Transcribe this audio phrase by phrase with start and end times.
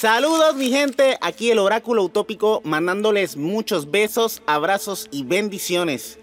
[0.00, 6.18] Saludos mi gente, aquí el oráculo utópico mandándoles muchos besos, abrazos y bendiciones.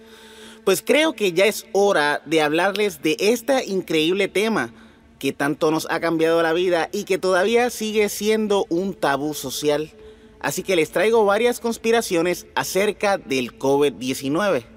[0.66, 4.74] Pues creo que ya es hora de hablarles de este increíble tema
[5.20, 9.92] que tanto nos ha cambiado la vida y que todavía sigue siendo un tabú social.
[10.40, 14.77] Así que les traigo varias conspiraciones acerca del COVID-19.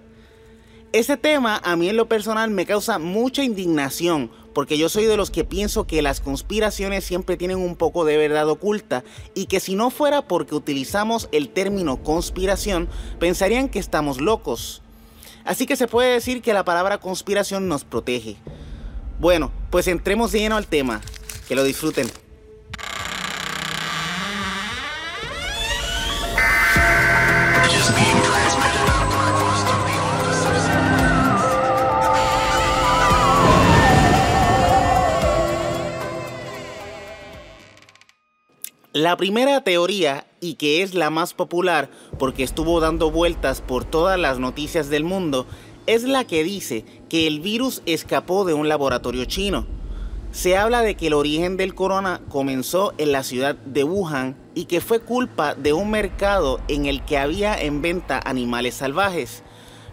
[0.92, 5.16] Este tema a mí en lo personal me causa mucha indignación porque yo soy de
[5.16, 9.60] los que pienso que las conspiraciones siempre tienen un poco de verdad oculta y que
[9.60, 12.88] si no fuera porque utilizamos el término conspiración,
[13.20, 14.82] pensarían que estamos locos.
[15.44, 18.36] Así que se puede decir que la palabra conspiración nos protege.
[19.20, 21.00] Bueno, pues entremos de lleno al tema.
[21.46, 22.08] Que lo disfruten.
[38.92, 44.18] La primera teoría, y que es la más popular porque estuvo dando vueltas por todas
[44.18, 45.46] las noticias del mundo,
[45.86, 49.64] es la que dice que el virus escapó de un laboratorio chino.
[50.32, 54.64] Se habla de que el origen del corona comenzó en la ciudad de Wuhan y
[54.64, 59.44] que fue culpa de un mercado en el que había en venta animales salvajes.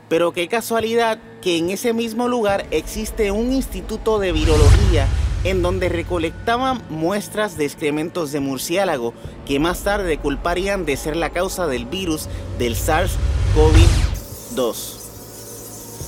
[0.09, 5.07] Pero qué casualidad que en ese mismo lugar existe un instituto de virología
[5.49, 9.13] en donde recolectaban muestras de excrementos de murciélago
[9.45, 12.27] que más tarde culparían de ser la causa del virus
[12.59, 14.75] del SARS-CoV-2.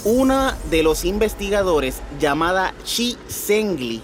[0.03, 4.01] Una de los investigadores llamada Chi Zengli,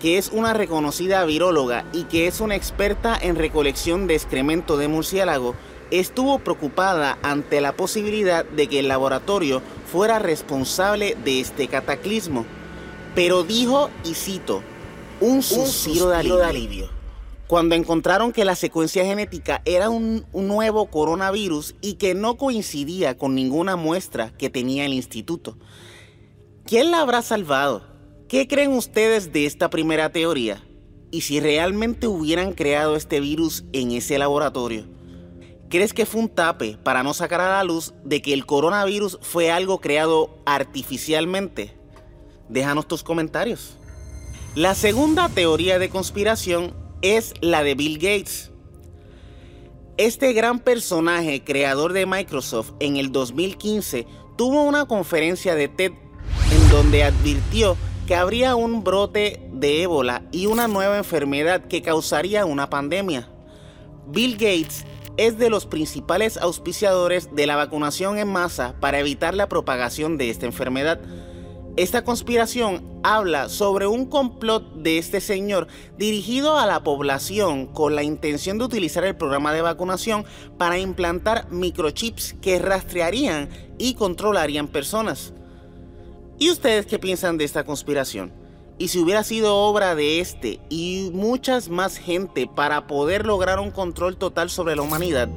[0.00, 4.86] que es una reconocida viróloga y que es una experta en recolección de excremento de
[4.86, 5.56] murciélago,
[5.90, 12.46] estuvo preocupada ante la posibilidad de que el laboratorio fuera responsable de este cataclismo.
[13.16, 14.62] Pero dijo, y cito,
[15.20, 16.90] un suspiro, de, alivio,
[17.46, 23.16] Cuando encontraron que la secuencia genética era un, un nuevo coronavirus y que no coincidía
[23.16, 25.56] con ninguna muestra que tenía el instituto.
[26.64, 27.82] ¿Quién la habrá salvado?
[28.28, 30.62] ¿Qué creen ustedes de esta primera teoría?
[31.10, 34.86] ¿Y si realmente hubieran creado este virus en ese laboratorio?
[35.70, 39.18] ¿Crees que fue un tape para no sacar a la luz de que el coronavirus
[39.22, 41.76] fue algo creado artificialmente?
[42.48, 43.78] Déjanos tus comentarios.
[44.56, 48.52] La segunda teoría de conspiración es la de Bill Gates.
[49.98, 54.06] Este gran personaje, creador de Microsoft, en el 2015
[54.38, 55.92] tuvo una conferencia de TED
[56.50, 62.46] en donde advirtió que habría un brote de ébola y una nueva enfermedad que causaría
[62.46, 63.28] una pandemia.
[64.06, 64.86] Bill Gates
[65.18, 70.30] es de los principales auspiciadores de la vacunación en masa para evitar la propagación de
[70.30, 70.98] esta enfermedad
[71.76, 78.02] esta conspiración habla sobre un complot de este señor dirigido a la población con la
[78.02, 80.24] intención de utilizar el programa de vacunación
[80.56, 85.34] para implantar microchips que rastrearían y controlarían personas.
[86.38, 88.32] ¿Y ustedes qué piensan de esta conspiración?
[88.78, 93.70] Y si hubiera sido obra de este y muchas más gente para poder lograr un
[93.70, 95.28] control total sobre la humanidad,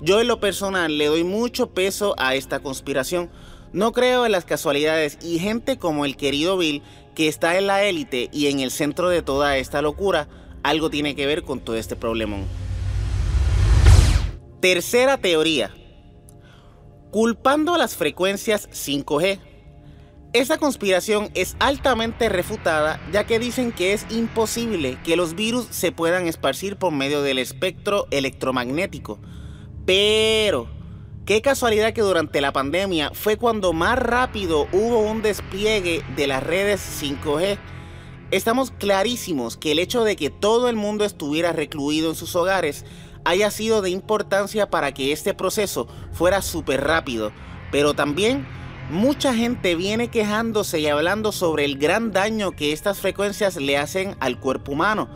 [0.00, 3.30] yo en lo personal le doy mucho peso a esta conspiración
[3.74, 6.80] no creo en las casualidades y gente como el querido Bill,
[7.16, 10.28] que está en la élite y en el centro de toda esta locura,
[10.62, 12.44] algo tiene que ver con todo este problemón.
[14.60, 15.74] Tercera teoría.
[17.10, 19.40] Culpando a las frecuencias 5G.
[20.32, 25.90] Esta conspiración es altamente refutada ya que dicen que es imposible que los virus se
[25.90, 29.18] puedan esparcir por medio del espectro electromagnético.
[29.84, 30.68] Pero
[31.26, 36.42] Qué casualidad que durante la pandemia fue cuando más rápido hubo un despliegue de las
[36.42, 37.56] redes 5G.
[38.30, 42.84] Estamos clarísimos que el hecho de que todo el mundo estuviera recluido en sus hogares
[43.24, 47.32] haya sido de importancia para que este proceso fuera súper rápido,
[47.72, 48.46] pero también
[48.90, 54.14] mucha gente viene quejándose y hablando sobre el gran daño que estas frecuencias le hacen
[54.20, 55.08] al cuerpo humano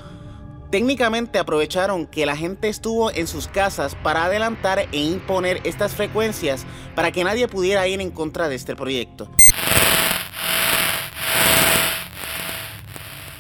[0.71, 6.67] Técnicamente aprovecharon que la gente estuvo en sus casas para adelantar e imponer estas frecuencias
[6.95, 9.31] para que nadie pudiera ir en contra de este proyecto.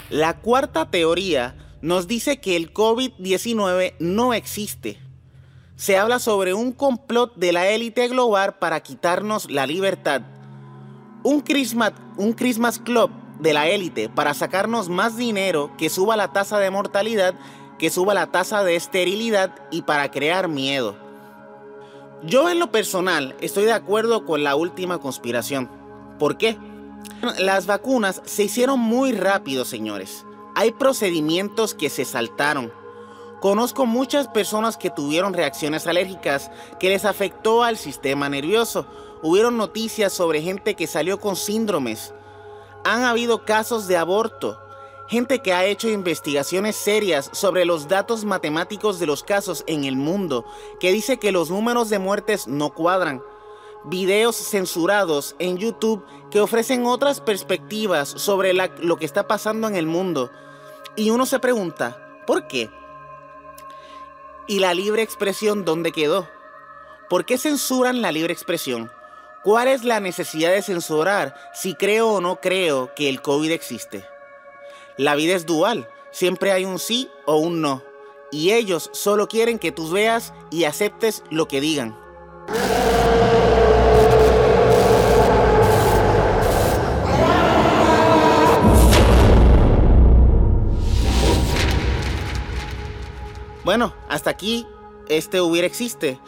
[0.09, 4.99] La cuarta teoría nos dice que el COVID-19 no existe.
[5.77, 10.23] Se habla sobre un complot de la élite global para quitarnos la libertad.
[11.23, 16.33] Un Christmas, un Christmas Club de la élite para sacarnos más dinero, que suba la
[16.33, 17.35] tasa de mortalidad,
[17.79, 20.97] que suba la tasa de esterilidad y para crear miedo.
[22.23, 25.71] Yo en lo personal estoy de acuerdo con la última conspiración.
[26.19, 26.59] ¿Por qué?
[27.39, 30.25] Las vacunas se hicieron muy rápido, señores.
[30.57, 32.73] Hay procedimientos que se saltaron.
[33.41, 36.51] Conozco muchas personas que tuvieron reacciones alérgicas
[36.81, 38.87] que les afectó al sistema nervioso.
[39.23, 42.13] Hubieron noticias sobre gente que salió con síndromes.
[42.89, 44.59] Han habido casos de aborto.
[45.09, 49.95] Gente que ha hecho investigaciones serias sobre los datos matemáticos de los casos en el
[49.97, 50.47] mundo,
[50.81, 53.23] que dice que los números de muertes no cuadran.
[53.85, 59.85] Videos censurados en YouTube que ofrecen otras perspectivas sobre lo que está pasando en el
[59.85, 60.31] mundo.
[60.97, 62.71] Y uno se pregunta, ¿por qué?
[64.47, 66.27] ¿Y la libre expresión dónde quedó?
[67.11, 68.91] ¿Por qué censuran la libre expresión?
[69.45, 74.05] ¿Cuál es la necesidad de censurar si creo o no creo que el COVID existe?
[74.97, 77.85] La vida es dual, siempre hay un sí o un no,
[78.33, 81.97] y ellos solo quieren que tú veas y aceptes lo que digan.
[93.65, 94.67] Bueno, hasta aquí
[95.09, 96.19] este hubiera existe.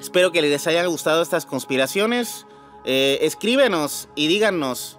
[0.00, 2.46] Espero que les hayan gustado estas conspiraciones.
[2.84, 4.98] Eh, escríbenos y díganos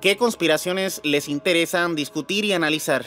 [0.00, 3.06] qué conspiraciones les interesan discutir y analizar.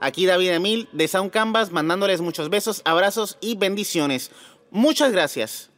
[0.00, 4.30] Aquí David Emil de Sound Canvas mandándoles muchos besos, abrazos y bendiciones.
[4.70, 5.70] Muchas gracias.